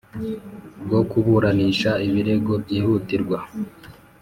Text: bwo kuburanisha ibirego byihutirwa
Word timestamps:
bwo 0.85 1.01
kuburanisha 1.09 1.91
ibirego 2.07 2.53
byihutirwa 2.63 3.37